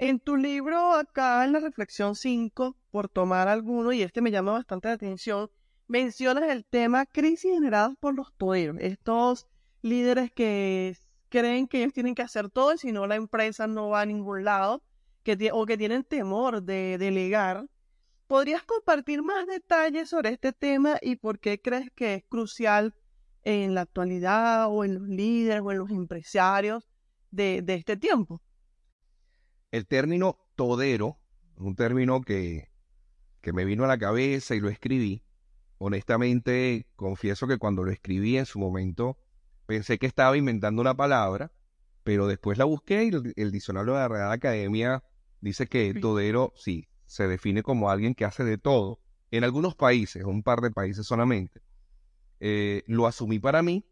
En 0.02 0.22
tu 0.22 0.38
libro, 0.38 0.94
acá 0.94 1.44
en 1.44 1.52
la 1.52 1.60
reflexión 1.60 2.16
5, 2.16 2.78
por 2.90 3.10
tomar 3.10 3.50
alguno, 3.50 3.92
y 3.92 4.02
este 4.02 4.22
me 4.22 4.32
llama 4.32 4.54
bastante 4.54 4.88
la 4.88 4.94
atención, 4.94 5.52
mencionas 5.88 6.46
el 6.46 6.64
tema 6.64 7.06
crisis 7.06 7.52
generadas 7.52 7.98
por 8.00 8.16
los 8.16 8.32
poderes. 8.32 8.78
Estos 8.80 9.46
líderes 9.82 10.32
que 10.32 10.96
creen 11.28 11.68
que 11.68 11.80
ellos 11.80 11.92
tienen 11.92 12.16
que 12.16 12.22
hacer 12.22 12.50
todo 12.50 12.74
y 12.74 12.78
si 12.78 12.94
no 12.94 13.08
la 13.08 13.18
empresa 13.18 13.68
no 13.68 13.90
va 13.90 14.00
a 14.00 14.06
ningún 14.06 14.46
lado, 14.46 14.82
o 15.52 15.66
que 15.66 15.78
tienen 15.78 16.06
temor 16.06 16.64
de 16.64 16.98
delegar. 16.98 17.68
¿Podrías 18.28 18.64
compartir 18.64 19.22
más 19.22 19.48
detalles 19.48 20.10
sobre 20.10 20.30
este 20.30 20.54
tema 20.54 20.98
y 21.02 21.18
por 21.18 21.40
qué 21.40 21.60
crees 21.62 21.92
que 21.94 22.14
es 22.16 22.24
crucial 22.30 22.96
en 23.44 23.76
la 23.76 23.82
actualidad 23.82 24.68
o 24.70 24.86
en 24.86 24.94
los 24.94 25.10
líderes 25.10 25.62
o 25.62 25.72
en 25.74 25.78
los 25.78 25.90
empresarios 25.90 26.90
de 27.32 27.62
este 27.68 27.98
tiempo. 27.98 28.42
El 29.72 29.86
término 29.86 30.40
todero, 30.56 31.20
un 31.58 31.76
término 31.76 32.22
que, 32.22 32.70
que 33.42 33.54
me 33.54 33.66
vino 33.66 33.84
a 33.84 33.88
la 33.88 33.98
cabeza 33.98 34.56
y 34.56 34.60
lo 34.60 34.70
escribí, 34.70 35.24
honestamente 35.78 36.88
confieso 36.96 37.48
que 37.48 37.58
cuando 37.58 37.84
lo 37.84 37.92
escribí 37.92 38.38
en 38.38 38.46
su 38.46 38.60
momento 38.60 39.18
pensé 39.66 39.98
que 39.98 40.08
estaba 40.08 40.38
inventando 40.38 40.82
una 40.82 40.96
palabra, 40.96 41.52
pero 42.04 42.28
después 42.28 42.58
la 42.58 42.66
busqué 42.66 43.04
y 43.04 43.42
el, 43.42 43.52
diccionario 43.52 43.94
de 43.94 44.00
la 44.00 44.08
Real 44.08 44.32
Academia 44.32 45.04
dice 45.42 45.68
que 45.68 45.94
todero 45.94 46.54
sí 46.56 46.88
se 47.06 47.28
define 47.28 47.64
como 47.64 47.90
alguien 47.90 48.16
que 48.16 48.26
hace 48.26 48.44
de 48.44 48.58
todo. 48.58 49.00
En 49.32 49.44
algunos 49.44 49.76
países, 49.76 50.24
un 50.24 50.42
par 50.42 50.62
de 50.62 50.72
países 50.72 51.06
solamente, 51.06 51.62
eh, 52.40 52.84
lo 52.88 53.06
asumí 53.06 53.40
para 53.40 53.62
mí. 53.62 53.86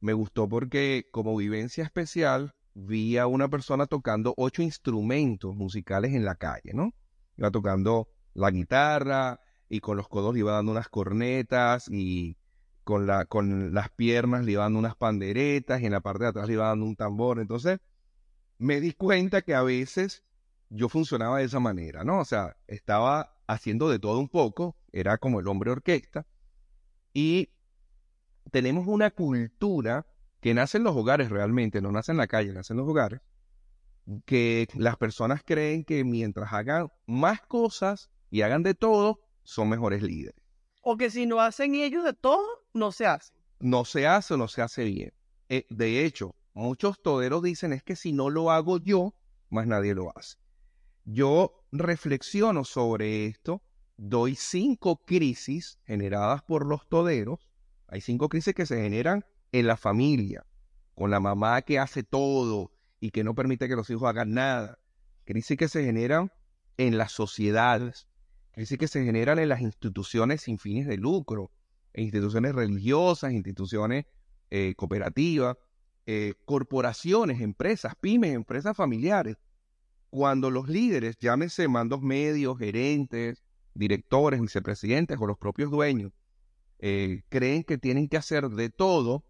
Me 0.00 0.12
gustó 0.12 0.48
porque 0.48 1.08
como 1.12 1.36
vivencia 1.36 1.84
especial 1.84 2.54
vi 2.74 3.18
a 3.18 3.26
una 3.26 3.48
persona 3.48 3.86
tocando 3.86 4.34
ocho 4.36 4.62
instrumentos 4.62 5.54
musicales 5.54 6.14
en 6.14 6.24
la 6.24 6.36
calle, 6.36 6.72
¿no? 6.74 6.94
Iba 7.36 7.50
tocando 7.50 8.08
la 8.34 8.50
guitarra 8.50 9.40
y 9.68 9.80
con 9.80 9.96
los 9.96 10.08
codos 10.08 10.34
le 10.34 10.40
iba 10.40 10.52
dando 10.52 10.72
unas 10.72 10.88
cornetas 10.88 11.88
y 11.90 12.36
con, 12.84 13.06
la, 13.06 13.26
con 13.26 13.74
las 13.74 13.90
piernas 13.90 14.44
le 14.44 14.52
iba 14.52 14.64
dando 14.64 14.78
unas 14.78 14.96
panderetas 14.96 15.80
y 15.80 15.86
en 15.86 15.92
la 15.92 16.00
parte 16.00 16.24
de 16.24 16.30
atrás 16.30 16.46
le 16.46 16.54
iba 16.54 16.68
dando 16.68 16.86
un 16.86 16.96
tambor. 16.96 17.40
Entonces 17.40 17.80
me 18.58 18.80
di 18.80 18.92
cuenta 18.92 19.42
que 19.42 19.54
a 19.54 19.62
veces 19.62 20.24
yo 20.70 20.88
funcionaba 20.88 21.38
de 21.38 21.44
esa 21.44 21.60
manera, 21.60 22.04
¿no? 22.04 22.20
O 22.20 22.24
sea, 22.24 22.56
estaba 22.66 23.36
haciendo 23.46 23.88
de 23.88 23.98
todo 23.98 24.18
un 24.18 24.28
poco, 24.28 24.76
era 24.92 25.18
como 25.18 25.40
el 25.40 25.48
hombre 25.48 25.70
orquesta 25.70 26.26
y 27.12 27.50
tenemos 28.50 28.86
una 28.86 29.10
cultura 29.10 30.06
que 30.42 30.54
nace 30.54 30.78
en 30.78 30.84
los 30.84 30.96
hogares 30.96 31.30
realmente, 31.30 31.80
no 31.80 31.92
nace 31.92 32.10
en 32.10 32.18
la 32.18 32.26
calle, 32.26 32.52
nace 32.52 32.72
en 32.72 32.78
los 32.78 32.88
hogares, 32.88 33.20
que 34.26 34.66
las 34.74 34.96
personas 34.96 35.42
creen 35.44 35.84
que 35.84 36.02
mientras 36.02 36.52
hagan 36.52 36.88
más 37.06 37.40
cosas 37.42 38.10
y 38.28 38.42
hagan 38.42 38.64
de 38.64 38.74
todo, 38.74 39.20
son 39.44 39.68
mejores 39.68 40.02
líderes. 40.02 40.42
O 40.82 40.96
que 40.96 41.10
si 41.10 41.26
no 41.26 41.40
hacen 41.40 41.76
ellos 41.76 42.04
de 42.04 42.12
todo, 42.12 42.44
no 42.74 42.90
se 42.90 43.06
hace. 43.06 43.32
No 43.60 43.84
se 43.84 44.08
hace 44.08 44.34
o 44.34 44.36
no 44.36 44.48
se 44.48 44.62
hace 44.62 44.82
bien. 44.82 45.14
Eh, 45.48 45.64
de 45.70 46.04
hecho, 46.04 46.34
muchos 46.54 47.00
toderos 47.00 47.44
dicen 47.44 47.72
es 47.72 47.84
que 47.84 47.94
si 47.94 48.12
no 48.12 48.28
lo 48.28 48.50
hago 48.50 48.78
yo, 48.78 49.14
más 49.48 49.68
nadie 49.68 49.94
lo 49.94 50.10
hace. 50.18 50.38
Yo 51.04 51.64
reflexiono 51.70 52.64
sobre 52.64 53.26
esto, 53.26 53.62
doy 53.96 54.34
cinco 54.34 54.96
crisis 55.06 55.78
generadas 55.86 56.42
por 56.42 56.66
los 56.66 56.88
toderos. 56.88 57.48
Hay 57.86 58.00
cinco 58.00 58.28
crisis 58.28 58.54
que 58.54 58.66
se 58.66 58.82
generan 58.82 59.24
en 59.52 59.66
la 59.66 59.76
familia, 59.76 60.44
con 60.94 61.10
la 61.10 61.20
mamá 61.20 61.62
que 61.62 61.78
hace 61.78 62.02
todo 62.02 62.72
y 63.00 63.10
que 63.10 63.24
no 63.24 63.34
permite 63.34 63.68
que 63.68 63.76
los 63.76 63.88
hijos 63.90 64.08
hagan 64.08 64.32
nada. 64.32 64.78
Crisis 65.24 65.56
que 65.56 65.68
se 65.68 65.84
generan 65.84 66.32
en 66.76 66.98
las 66.98 67.12
sociedades, 67.12 68.08
crisis 68.52 68.78
que 68.78 68.88
se 68.88 69.04
generan 69.04 69.38
en 69.38 69.48
las 69.48 69.60
instituciones 69.60 70.42
sin 70.42 70.58
fines 70.58 70.86
de 70.86 70.96
lucro, 70.96 71.50
instituciones 71.94 72.54
religiosas, 72.54 73.32
instituciones 73.32 74.06
eh, 74.50 74.74
cooperativas, 74.76 75.56
eh, 76.06 76.34
corporaciones, 76.44 77.40
empresas, 77.40 77.94
pymes, 78.00 78.34
empresas 78.34 78.76
familiares. 78.76 79.36
Cuando 80.10 80.50
los 80.50 80.68
líderes, 80.68 81.16
llámese 81.18 81.68
mandos 81.68 82.02
medios, 82.02 82.58
gerentes, 82.58 83.42
directores, 83.74 84.40
vicepresidentes 84.40 85.18
o 85.20 85.26
los 85.26 85.38
propios 85.38 85.70
dueños, 85.70 86.12
eh, 86.80 87.22
creen 87.28 87.62
que 87.62 87.78
tienen 87.78 88.08
que 88.08 88.16
hacer 88.16 88.48
de 88.48 88.68
todo, 88.68 89.24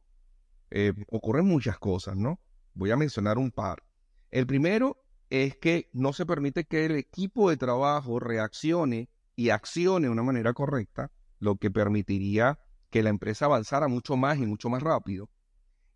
eh, 0.74 0.94
ocurren 1.08 1.46
muchas 1.46 1.78
cosas, 1.78 2.16
¿no? 2.16 2.40
Voy 2.74 2.90
a 2.90 2.96
mencionar 2.96 3.36
un 3.36 3.50
par. 3.50 3.82
El 4.30 4.46
primero 4.46 5.04
es 5.28 5.56
que 5.56 5.90
no 5.92 6.14
se 6.14 6.24
permite 6.24 6.64
que 6.64 6.86
el 6.86 6.96
equipo 6.96 7.50
de 7.50 7.58
trabajo 7.58 8.18
reaccione 8.18 9.10
y 9.36 9.50
accione 9.50 10.06
de 10.06 10.12
una 10.12 10.22
manera 10.22 10.54
correcta, 10.54 11.10
lo 11.38 11.56
que 11.56 11.70
permitiría 11.70 12.58
que 12.90 13.02
la 13.02 13.10
empresa 13.10 13.44
avanzara 13.44 13.88
mucho 13.88 14.16
más 14.16 14.38
y 14.38 14.46
mucho 14.46 14.70
más 14.70 14.82
rápido. 14.82 15.28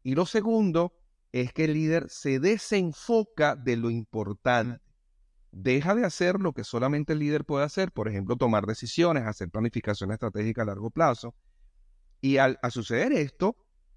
Y 0.02 0.14
lo 0.14 0.26
segundo 0.26 0.94
es 1.32 1.52
que 1.54 1.64
el 1.64 1.72
líder 1.72 2.10
se 2.10 2.38
desenfoca 2.38 3.56
de 3.56 3.76
lo 3.76 3.90
importante. 3.90 4.80
Deja 5.52 5.94
de 5.94 6.04
hacer 6.04 6.38
lo 6.38 6.52
que 6.52 6.64
solamente 6.64 7.14
el 7.14 7.20
líder 7.20 7.46
puede 7.46 7.64
hacer, 7.64 7.92
por 7.92 8.08
ejemplo, 8.08 8.36
tomar 8.36 8.66
decisiones, 8.66 9.24
hacer 9.24 9.48
planificación 9.48 10.12
estratégica 10.12 10.62
a 10.62 10.66
largo 10.66 10.90
plazo. 10.90 11.34
Y 12.20 12.36
al 12.36 12.58
suceder 12.70 13.12
esto, 13.12 13.56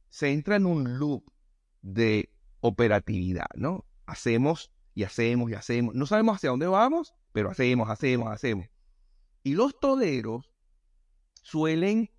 se 0.09 0.31
entra 0.31 0.55
en 0.55 0.65
un 0.65 0.99
loop 0.99 1.23
de 1.81 2.29
operatividad, 2.61 3.49
¿no? 3.55 3.85
Hacemos 4.05 4.71
y 4.93 5.03
hacemos 5.03 5.49
y 5.51 5.53
hacemos. 5.53 5.95
No 5.95 6.05
sabemos 6.05 6.37
hacia 6.37 6.49
dónde 6.49 6.67
vamos, 6.67 7.13
pero 7.31 7.49
hacemos, 7.49 7.89
hacemos, 7.89 8.29
hacemos. 8.31 8.67
Y 9.43 9.53
los 9.53 9.79
toderos 9.79 10.51
suelen, 11.41 12.09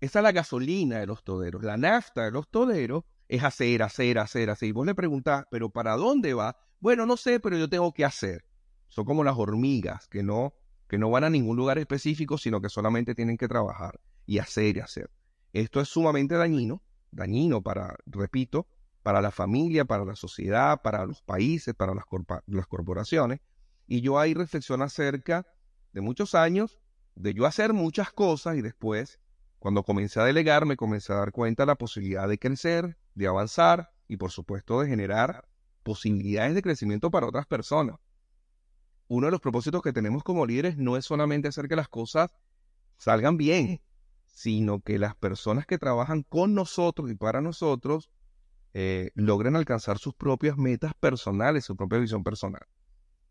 esa 0.00 0.18
es 0.18 0.22
la 0.22 0.32
gasolina 0.32 0.98
de 0.98 1.06
los 1.06 1.24
toderos, 1.24 1.62
la 1.62 1.76
nafta 1.76 2.24
de 2.24 2.30
los 2.30 2.48
toderos 2.50 3.04
es 3.28 3.44
hacer, 3.44 3.82
hacer, 3.82 4.18
hacer, 4.18 4.50
hacer. 4.50 4.68
Y 4.68 4.72
vos 4.72 4.86
le 4.86 4.94
preguntás, 4.94 5.44
¿pero 5.50 5.70
para 5.70 5.96
dónde 5.96 6.34
va? 6.34 6.56
Bueno, 6.80 7.06
no 7.06 7.16
sé, 7.16 7.40
pero 7.40 7.56
yo 7.56 7.68
tengo 7.68 7.92
que 7.92 8.04
hacer. 8.04 8.44
Son 8.88 9.04
como 9.04 9.22
las 9.22 9.36
hormigas 9.36 10.08
que 10.08 10.22
no, 10.22 10.54
que 10.88 10.98
no 10.98 11.10
van 11.10 11.24
a 11.24 11.30
ningún 11.30 11.56
lugar 11.56 11.78
específico, 11.78 12.38
sino 12.38 12.60
que 12.60 12.68
solamente 12.68 13.14
tienen 13.14 13.36
que 13.36 13.48
trabajar 13.48 14.00
y 14.26 14.38
hacer 14.38 14.76
y 14.78 14.80
hacer. 14.80 15.10
Esto 15.52 15.80
es 15.80 15.88
sumamente 15.88 16.36
dañino 16.36 16.82
dañino 17.10 17.62
para, 17.62 17.96
repito, 18.06 18.66
para 19.02 19.22
la 19.22 19.30
familia, 19.30 19.84
para 19.84 20.04
la 20.04 20.16
sociedad, 20.16 20.82
para 20.82 21.06
los 21.06 21.22
países, 21.22 21.74
para 21.74 21.94
las, 21.94 22.04
corporaciones. 22.66 23.40
Y 23.86 24.00
yo 24.00 24.18
ahí 24.18 24.34
reflexiono 24.34 24.84
acerca 24.84 25.46
de 25.92 26.00
muchos 26.00 26.34
años, 26.34 26.78
de 27.14 27.34
yo 27.34 27.46
hacer 27.46 27.72
muchas 27.72 28.12
cosas 28.12 28.56
y 28.56 28.62
después, 28.62 29.18
cuando 29.58 29.82
comencé 29.82 30.20
a 30.20 30.24
delegar, 30.24 30.66
me 30.66 30.76
comencé 30.76 31.12
a 31.12 31.16
dar 31.16 31.32
cuenta 31.32 31.62
de 31.62 31.68
la 31.68 31.74
posibilidad 31.74 32.28
de 32.28 32.38
crecer, 32.38 32.98
de 33.14 33.26
avanzar 33.26 33.92
y 34.08 34.16
por 34.16 34.30
supuesto 34.30 34.80
de 34.80 34.88
generar 34.88 35.48
posibilidades 35.82 36.54
de 36.54 36.62
crecimiento 36.62 37.10
para 37.10 37.26
otras 37.26 37.46
personas. 37.46 37.96
Uno 39.08 39.28
de 39.28 39.30
los 39.30 39.40
propósitos 39.40 39.80
que 39.80 39.94
tenemos 39.94 40.22
como 40.22 40.44
líderes 40.44 40.76
no 40.76 40.98
es 40.98 41.06
solamente 41.06 41.48
hacer 41.48 41.66
que 41.66 41.76
las 41.76 41.88
cosas 41.88 42.30
salgan 42.98 43.38
bien, 43.38 43.80
sino 44.38 44.78
que 44.78 45.00
las 45.00 45.16
personas 45.16 45.66
que 45.66 45.78
trabajan 45.78 46.22
con 46.22 46.54
nosotros 46.54 47.10
y 47.10 47.16
para 47.16 47.40
nosotros 47.40 48.08
eh, 48.72 49.10
logren 49.16 49.56
alcanzar 49.56 49.98
sus 49.98 50.14
propias 50.14 50.56
metas 50.56 50.94
personales, 50.94 51.64
su 51.64 51.74
propia 51.74 51.98
visión 51.98 52.22
personal. 52.22 52.62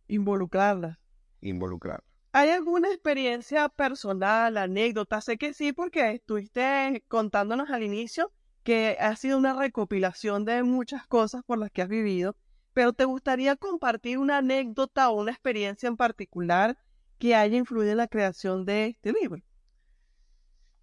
Involucrarlas. 0.10 0.98
Involucrarlas. 1.40 2.06
¿Hay 2.34 2.50
alguna 2.50 2.90
experiencia 2.90 3.70
personal, 3.70 4.58
anécdota? 4.58 5.22
Sé 5.22 5.38
que 5.38 5.54
sí, 5.54 5.72
porque 5.72 6.12
estuviste 6.12 7.06
contándonos 7.08 7.70
al 7.70 7.84
inicio 7.84 8.34
que 8.64 8.98
ha 9.00 9.16
sido 9.16 9.38
una 9.38 9.58
recopilación 9.58 10.44
de 10.44 10.62
muchas 10.64 11.08
cosas 11.08 11.42
por 11.46 11.58
las 11.58 11.72
que 11.72 11.84
has 11.84 11.88
vivido, 11.88 12.36
pero 12.74 12.92
¿te 12.92 13.06
gustaría 13.06 13.56
compartir 13.56 14.18
una 14.18 14.40
anécdota 14.40 15.10
o 15.10 15.22
una 15.22 15.32
experiencia 15.32 15.88
en 15.88 15.96
particular 15.96 16.78
que 17.18 17.34
haya 17.34 17.56
influido 17.56 17.92
en 17.92 17.98
la 17.98 18.10
creación 18.10 18.66
de 18.66 18.88
este 18.88 19.14
libro? 19.14 19.42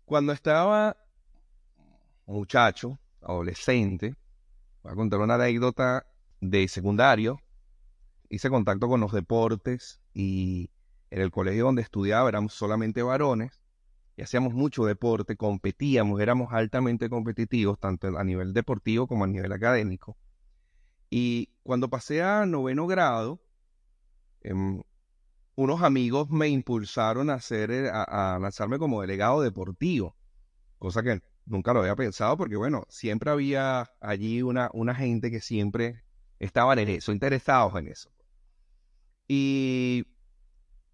Cuando 0.04 0.32
estaba 0.32 0.96
muchacho, 2.26 2.99
adolescente, 3.23 4.14
voy 4.82 4.92
a 4.92 4.96
contar 4.96 5.20
una 5.20 5.37
anécdota 5.37 6.06
de 6.40 6.68
secundario, 6.68 7.40
hice 8.28 8.50
contacto 8.50 8.87
con 8.87 9.00
los 9.00 9.12
deportes 9.12 10.00
y 10.12 10.70
en 11.11 11.23
el 11.23 11.30
colegio 11.30 11.64
donde 11.64 11.82
estudiaba 11.82 12.28
éramos 12.28 12.52
solamente 12.52 13.02
varones 13.02 13.61
y 14.16 14.23
hacíamos 14.23 14.52
mucho 14.52 14.84
deporte, 14.84 15.37
competíamos, 15.37 16.20
éramos 16.20 16.52
altamente 16.52 17.08
competitivos, 17.08 17.78
tanto 17.80 18.18
a 18.18 18.25
nivel 18.25 18.52
deportivo 18.52 19.06
como 19.06 19.25
a 19.25 19.26
nivel 19.26 19.52
académico. 19.52 20.16
Y 21.08 21.49
cuando 21.62 21.88
pasé 21.88 22.23
a 22.23 22.44
noveno 22.44 22.87
grado, 22.87 23.40
em, 24.42 24.82
unos 25.56 25.82
amigos 25.82 26.30
me 26.30 26.49
impulsaron 26.49 27.30
a, 27.30 27.34
hacer, 27.34 27.70
eh, 27.70 27.90
a, 27.92 28.38
lanzarme 28.40 28.78
como 28.78 29.00
delegado 29.00 29.40
deportivo, 29.40 30.16
cosa 30.78 31.02
que 31.02 31.20
nunca 31.46 31.73
lo 31.73 31.80
había 31.80 31.96
pensado 31.96 32.37
porque, 32.37 32.56
bueno, 32.56 32.84
siempre 32.88 33.30
había 33.30 33.90
allí 34.00 34.42
una, 34.42 34.70
una 34.73 34.94
gente 34.94 35.30
que 35.30 35.40
siempre 35.40 36.02
estaban 36.38 36.78
en 36.78 36.88
eso, 36.88 37.12
interesados 37.12 37.76
en 37.76 37.88
eso. 37.88 38.11
Y 39.28 40.06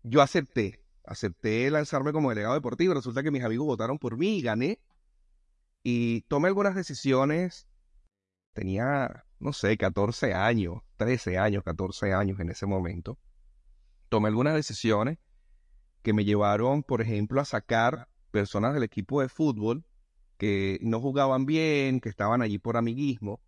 yo 0.03 0.23
acepté, 0.23 0.85
acepté 1.05 1.71
lanzarme 1.71 2.13
como 2.13 2.31
delegado 2.31 2.55
deportivo. 2.55 2.95
Resulta 2.95 3.23
que 3.23 3.31
mis 3.31 3.43
amigos 3.43 3.67
votaron 3.67 3.99
por 3.99 4.17
mí 4.17 4.41
gané. 4.41 4.81
Y 5.83 6.21
tomé 6.23 6.49
algunas 6.49 6.77
decisiones. 6.77 7.67
Tenía, 8.53 9.25
no 9.41 9.53
sé, 9.53 9.77
14 9.77 10.35
años, 10.35 10.83
13 10.97 11.39
años, 11.39 11.65
14 11.65 12.13
años 12.13 12.39
en 12.39 12.51
ese 12.51 12.67
momento 12.67 13.19
tomé 14.11 14.29
algunas 14.29 14.55
decisiones 14.55 15.19
que 16.03 16.13
me 16.13 16.27
llevaron, 16.27 16.83
por 16.83 17.01
ejemplo, 17.01 17.41
a 17.41 17.47
sacar 17.47 18.09
personas 18.31 18.75
del 18.75 18.83
equipo 18.83 19.23
de 19.23 19.29
fútbol 19.29 19.85
que 20.37 20.79
no 20.83 21.01
jugaban 21.01 21.47
bien, 21.47 22.01
que 22.01 22.09
estaban 22.09 22.43
allí 22.43 22.59
por 22.59 22.77
amiguismo, 22.77 23.41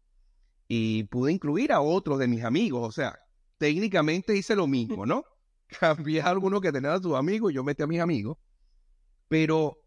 y 0.69 1.05
pude 1.05 1.33
incluir 1.33 1.73
a 1.73 1.81
otros 1.81 2.19
de 2.19 2.29
mis 2.29 2.45
amigos, 2.45 2.87
o 2.87 2.93
sea, 2.93 3.19
técnicamente 3.59 4.37
hice 4.37 4.55
lo 4.57 4.67
mismo, 4.67 5.05
¿no? 5.05 5.25
Cambié 5.81 6.21
a 6.23 6.29
alguno 6.29 6.61
que 6.61 6.73
tenía 6.73 6.95
a 6.95 7.01
sus 7.01 7.15
amigos 7.15 7.53
y 7.53 7.55
yo 7.55 7.65
metí 7.65 7.83
a 7.83 7.87
mis 7.87 8.01
amigos, 8.01 8.39
pero 9.29 9.79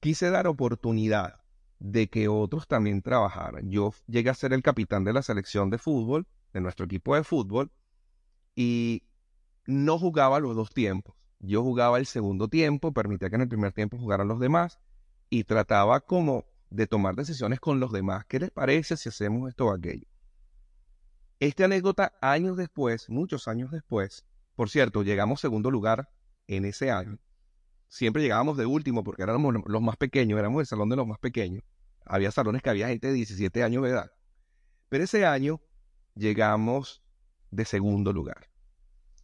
quise 0.00 0.30
dar 0.30 0.46
oportunidad 0.46 1.40
de 1.78 2.08
que 2.08 2.28
otros 2.28 2.66
también 2.66 3.02
trabajaran. 3.02 3.70
Yo 3.70 3.92
llegué 4.06 4.30
a 4.30 4.34
ser 4.34 4.52
el 4.52 4.62
capitán 4.62 5.04
de 5.04 5.12
la 5.12 5.22
selección 5.22 5.70
de 5.70 5.78
fútbol, 5.78 6.26
de 6.52 6.60
nuestro 6.60 6.86
equipo 6.86 7.14
de 7.14 7.24
fútbol, 7.24 7.70
y 8.54 9.04
no 9.66 9.98
jugaba 9.98 10.40
los 10.40 10.56
dos 10.56 10.70
tiempos. 10.70 11.14
Yo 11.40 11.62
jugaba 11.62 11.98
el 11.98 12.06
segundo 12.06 12.48
tiempo, 12.48 12.92
permitía 12.92 13.28
que 13.28 13.36
en 13.36 13.42
el 13.42 13.48
primer 13.48 13.72
tiempo 13.72 13.98
jugaran 13.98 14.28
los 14.28 14.38
demás 14.38 14.78
y 15.28 15.44
trataba 15.44 16.00
como 16.00 16.44
de 16.70 16.86
tomar 16.86 17.16
decisiones 17.16 17.60
con 17.60 17.80
los 17.80 17.92
demás. 17.92 18.24
¿Qué 18.26 18.38
les 18.38 18.50
parece 18.50 18.96
si 18.96 19.08
hacemos 19.08 19.48
esto 19.48 19.66
o 19.66 19.72
aquello? 19.72 20.06
Esta 21.40 21.64
anécdota, 21.64 22.12
años 22.20 22.56
después, 22.56 23.10
muchos 23.10 23.48
años 23.48 23.72
después, 23.72 24.24
por 24.54 24.70
cierto, 24.70 25.02
llegamos 25.02 25.40
segundo 25.40 25.70
lugar 25.70 26.08
en 26.46 26.64
ese 26.64 26.90
año. 26.90 27.18
Siempre 27.88 28.22
llegábamos 28.22 28.56
de 28.56 28.66
último 28.66 29.02
porque 29.02 29.22
éramos 29.22 29.54
los 29.66 29.82
más 29.82 29.96
pequeños, 29.96 30.38
éramos 30.38 30.60
el 30.60 30.66
salón 30.66 30.88
de 30.88 30.96
los 30.96 31.06
más 31.06 31.18
pequeños. 31.18 31.64
Había 32.04 32.30
salones 32.30 32.62
que 32.62 32.70
había 32.70 32.88
gente 32.88 33.08
de 33.08 33.14
17 33.14 33.62
años 33.62 33.82
de 33.82 33.90
edad. 33.90 34.12
Pero 34.88 35.04
ese 35.04 35.26
año 35.26 35.60
llegamos 36.14 37.02
de 37.50 37.64
segundo 37.64 38.12
lugar. 38.12 38.51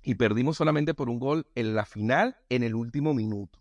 Y 0.03 0.15
perdimos 0.15 0.57
solamente 0.57 0.95
por 0.95 1.11
un 1.11 1.19
gol 1.19 1.47
en 1.55 1.75
la 1.75 1.85
final, 1.85 2.37
en 2.49 2.63
el 2.63 2.75
último 2.75 3.15
minuto. 3.15 3.59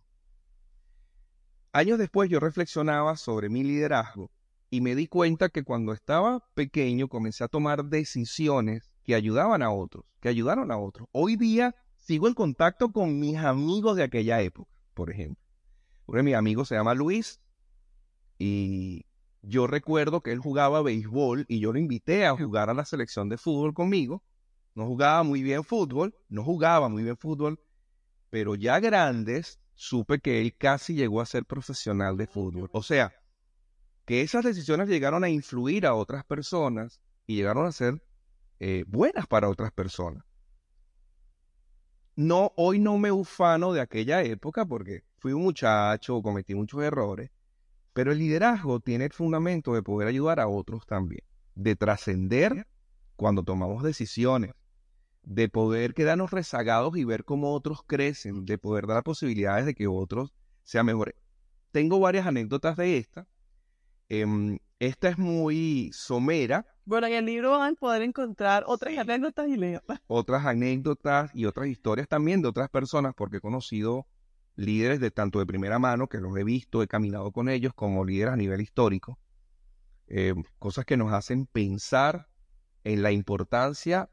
Años 1.73 1.99
después 1.99 2.29
yo 2.29 2.39
reflexionaba 2.39 3.17
sobre 3.17 3.49
mi 3.49 3.63
liderazgo 3.63 4.31
y 4.69 4.81
me 4.81 4.95
di 4.95 5.07
cuenta 5.07 5.49
que 5.49 5.63
cuando 5.63 5.93
estaba 5.93 6.43
pequeño 6.53 7.07
comencé 7.07 7.43
a 7.43 7.47
tomar 7.47 7.85
decisiones 7.85 8.91
que 9.03 9.15
ayudaban 9.15 9.61
a 9.61 9.71
otros, 9.71 10.05
que 10.19 10.29
ayudaron 10.29 10.71
a 10.71 10.77
otros. 10.77 11.07
Hoy 11.11 11.35
día 11.35 11.75
sigo 11.95 12.27
en 12.27 12.33
contacto 12.33 12.91
con 12.91 13.19
mis 13.19 13.37
amigos 13.37 13.95
de 13.95 14.03
aquella 14.03 14.41
época, 14.41 14.71
por 14.93 15.11
ejemplo. 15.11 15.43
Uno 16.05 16.17
de 16.17 16.23
mis 16.23 16.35
amigos 16.35 16.67
se 16.67 16.75
llama 16.75 16.93
Luis 16.93 17.41
y 18.37 19.05
yo 19.41 19.67
recuerdo 19.67 20.21
que 20.21 20.31
él 20.31 20.39
jugaba 20.39 20.81
béisbol 20.81 21.45
y 21.47 21.59
yo 21.59 21.71
lo 21.71 21.79
invité 21.79 22.25
a 22.25 22.35
jugar 22.35 22.69
a 22.69 22.73
la 22.73 22.85
selección 22.85 23.29
de 23.29 23.37
fútbol 23.37 23.73
conmigo. 23.73 24.23
No 24.77 24.85
jugaba 24.85 25.23
muy 25.23 25.41
bien 25.41 25.63
fútbol, 25.63 26.15
no 26.29 26.43
jugaba 26.43 26.87
muy 26.87 27.01
bien 27.01 27.17
fútbol, 27.17 27.59
pero 28.29 28.53
ya 28.53 28.79
grandes 28.79 29.59
supe 29.73 30.19
que 30.19 30.39
él 30.39 30.55
casi 30.55 30.93
llegó 30.93 31.19
a 31.19 31.25
ser 31.25 31.45
profesional 31.45 32.15
de 32.15 32.27
fútbol. 32.27 32.69
O 32.73 32.83
sea, 32.83 33.11
que 34.05 34.21
esas 34.21 34.43
decisiones 34.45 34.87
llegaron 34.87 35.23
a 35.23 35.29
influir 35.29 35.87
a 35.87 35.95
otras 35.95 36.23
personas 36.25 37.01
y 37.25 37.37
llegaron 37.37 37.65
a 37.65 37.71
ser 37.71 38.03
eh, 38.59 38.83
buenas 38.87 39.25
para 39.25 39.49
otras 39.49 39.71
personas. 39.71 40.23
No, 42.15 42.53
hoy 42.55 42.77
no 42.77 42.99
me 42.99 43.11
ufano 43.11 43.73
de 43.73 43.81
aquella 43.81 44.21
época 44.21 44.63
porque 44.63 45.01
fui 45.17 45.33
un 45.33 45.41
muchacho, 45.41 46.21
cometí 46.21 46.53
muchos 46.53 46.83
errores, 46.83 47.31
pero 47.93 48.11
el 48.11 48.19
liderazgo 48.19 48.79
tiene 48.79 49.05
el 49.05 49.11
fundamento 49.11 49.73
de 49.73 49.81
poder 49.81 50.07
ayudar 50.07 50.39
a 50.39 50.47
otros 50.47 50.85
también, 50.85 51.23
de 51.55 51.75
trascender 51.75 52.67
cuando 53.15 53.41
tomamos 53.41 53.81
decisiones, 53.81 54.51
de 55.27 55.49
poder 55.49 55.93
quedarnos 55.93 56.31
rezagados 56.31 56.95
y 56.95 57.03
ver 57.03 57.25
cómo 57.25 57.53
otros 57.53 57.83
crecen, 57.85 58.45
de 58.45 58.57
poder 58.57 58.87
dar 58.87 59.03
posibilidades 59.03 59.65
de 59.65 59.75
que 59.75 59.85
otros 59.85 60.33
sean 60.63 60.85
mejores. 60.85 61.15
Tengo 61.71 61.99
varias 61.99 62.25
anécdotas 62.25 62.77
de 62.77 62.97
esta. 62.97 63.27
Em, 64.07 64.57
esta 64.79 65.09
es 65.09 65.17
muy 65.17 65.91
somera. 65.93 66.65
Bueno, 66.85 67.07
en 67.07 67.13
el 67.13 67.25
libro 67.25 67.51
van 67.51 67.73
a 67.73 67.75
poder 67.75 68.03
encontrar 68.03 68.63
otras 68.67 68.97
anécdotas 68.97 69.49
y 69.49 69.57
leerlas. 69.57 69.99
Otras 70.07 70.45
anécdotas 70.45 71.31
y 71.35 71.45
otras 71.45 71.67
historias 71.67 72.07
también 72.07 72.41
de 72.41 72.47
otras 72.47 72.69
personas, 72.69 73.13
porque 73.13 73.37
he 73.37 73.41
conocido 73.41 74.07
líderes 74.55 75.01
de 75.01 75.11
tanto 75.11 75.39
de 75.39 75.45
primera 75.45 75.77
mano, 75.77 76.07
que 76.07 76.19
los 76.19 76.37
he 76.37 76.45
visto, 76.45 76.81
he 76.81 76.87
caminado 76.87 77.33
con 77.33 77.49
ellos, 77.49 77.73
como 77.73 78.05
líderes 78.05 78.33
a 78.33 78.37
nivel 78.37 78.61
histórico, 78.61 79.19
eh, 80.07 80.35
cosas 80.57 80.85
que 80.85 80.95
nos 80.95 81.11
hacen 81.11 81.47
pensar 81.47 82.29
en 82.85 83.03
la 83.03 83.11
importancia 83.11 84.09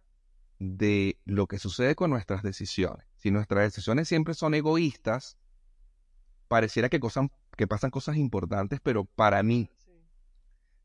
de 0.59 1.19
lo 1.25 1.47
que 1.47 1.59
sucede 1.59 1.95
con 1.95 2.11
nuestras 2.11 2.43
decisiones. 2.43 3.07
Si 3.17 3.31
nuestras 3.31 3.64
decisiones 3.64 4.09
siempre 4.09 4.35
son 4.35 4.55
egoístas, 4.55 5.37
pareciera 6.49 6.88
que, 6.88 7.01
que 7.57 7.67
pasan 7.67 7.90
cosas 7.90 8.17
importantes, 8.17 8.81
pero 8.83 9.05
para 9.05 9.43
mí. 9.43 9.71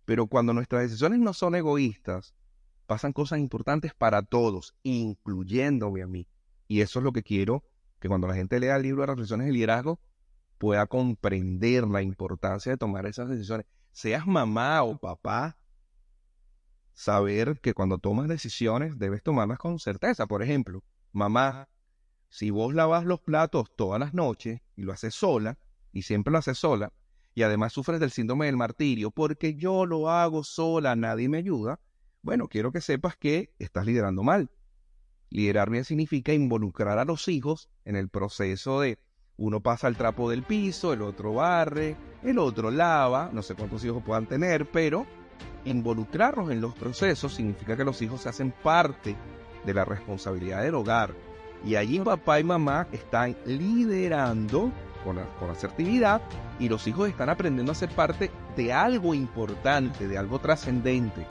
Pero 0.05 0.27
cuando 0.27 0.53
nuestras 0.53 0.84
decisiones 0.84 1.19
no 1.19 1.34
son 1.34 1.55
egoístas, 1.55 2.34
pasan 2.88 3.13
cosas 3.13 3.39
importantes 3.39 3.93
para 3.93 4.23
todos, 4.23 4.75
incluyéndome 4.82 6.01
a 6.01 6.08
mí. 6.08 6.27
Y 6.67 6.82
eso 6.82 6.99
es 6.99 7.05
lo 7.05 7.12
que 7.12 7.23
quiero 7.23 7.63
que 7.99 8.08
cuando 8.08 8.27
la 8.27 8.36
gente 8.36 8.60
lea 8.60 8.77
el 8.77 8.84
libro 8.84 9.01
de 9.01 9.08
reflexiones 9.08 9.47
de 9.47 9.53
liderazgo 9.53 9.99
pueda 10.58 10.88
comprender 10.88 11.88
la 11.88 12.01
importancia 12.01 12.71
de 12.71 12.77
tomar 12.77 13.05
esas 13.05 13.29
decisiones. 13.29 13.65
Seas 13.91 14.25
mamá 14.25 14.84
o 14.84 14.97
papá, 14.97 15.58
saber 16.99 17.62
que 17.62 17.73
cuando 17.73 17.97
tomas 17.97 18.27
decisiones 18.27 18.99
debes 18.99 19.23
tomarlas 19.23 19.57
con 19.57 19.79
certeza. 19.79 20.27
Por 20.27 20.43
ejemplo, 20.43 20.83
mamá, 21.13 21.69
si 22.27 22.49
vos 22.49 22.73
lavas 22.73 23.05
los 23.05 23.21
platos 23.21 23.73
todas 23.77 24.01
las 24.01 24.13
noches 24.13 24.59
y 24.75 24.81
lo 24.81 24.91
haces 24.91 25.15
sola, 25.15 25.57
y 25.93 26.01
siempre 26.01 26.33
lo 26.33 26.39
haces 26.39 26.57
sola, 26.57 26.91
y 27.33 27.43
además 27.43 27.71
sufres 27.71 28.01
del 28.01 28.12
síndrome 28.12 28.47
del 28.47 28.57
martirio 28.57 29.12
porque 29.12 29.55
yo 29.55 29.85
lo 29.85 30.09
hago 30.09 30.43
sola, 30.43 30.97
nadie 30.97 31.29
me 31.29 31.38
ayuda, 31.38 31.79
bueno, 32.21 32.49
quiero 32.49 32.73
que 32.73 32.81
sepas 32.81 33.15
que 33.15 33.55
estás 33.59 33.85
liderando 33.85 34.21
mal. 34.21 34.51
Liderar 35.29 35.69
bien 35.69 35.85
significa 35.85 36.33
involucrar 36.33 36.99
a 36.99 37.05
los 37.05 37.29
hijos 37.29 37.69
en 37.85 37.95
el 37.95 38.09
proceso 38.09 38.81
de 38.81 38.99
uno 39.38 39.62
pasa 39.62 39.88
el 39.88 39.95
trapo 39.95 40.29
del 40.29 40.43
piso, 40.43 40.91
el 40.91 41.01
otro 41.01 41.35
barre, 41.35 41.95
el 42.23 42.39
otro 42.39 42.71
lava, 42.71 43.29
no 43.31 43.41
sé 43.41 43.55
cuántos 43.55 43.85
hijos 43.85 44.03
puedan 44.03 44.27
tener, 44.27 44.69
pero 44.69 45.07
involucrarlos 45.65 46.51
en 46.51 46.61
los 46.61 46.73
procesos 46.73 47.33
significa 47.33 47.75
que 47.75 47.83
los 47.83 48.01
hijos 48.01 48.21
se 48.21 48.29
hacen 48.29 48.53
parte 48.63 49.15
de 49.65 49.73
la 49.73 49.85
responsabilidad 49.85 50.61
del 50.61 50.75
hogar. 50.75 51.13
Y 51.65 51.75
allí 51.75 51.99
papá 51.99 52.39
y 52.39 52.43
mamá 52.43 52.87
están 52.91 53.35
liderando 53.45 54.71
con, 55.03 55.19
con 55.39 55.49
asertividad 55.49 56.21
y 56.59 56.69
los 56.69 56.87
hijos 56.87 57.09
están 57.09 57.29
aprendiendo 57.29 57.71
a 57.71 57.75
ser 57.75 57.89
parte 57.89 58.31
de 58.55 58.73
algo 58.73 59.13
importante, 59.13 60.07
de 60.07 60.17
algo 60.17 60.39
trascendente. 60.39 61.25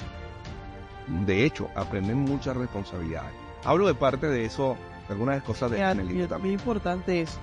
De 1.27 1.45
hecho, 1.45 1.69
aprenden 1.75 2.19
muchas 2.19 2.57
responsabilidades. 2.57 3.33
Hablo 3.65 3.87
de 3.87 3.95
parte 3.95 4.27
de 4.27 4.45
eso, 4.45 4.77
algunas 5.09 5.43
cosas 5.43 5.71
de 5.71 5.95
libro. 5.95 6.29
También 6.29 6.55
importante 6.55 7.23
es 7.23 7.39